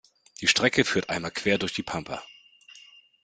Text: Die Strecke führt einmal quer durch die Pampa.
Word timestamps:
Die 0.41 0.47
Strecke 0.47 0.83
führt 0.83 1.11
einmal 1.11 1.29
quer 1.29 1.59
durch 1.59 1.73
die 1.75 1.83
Pampa. 1.83 2.23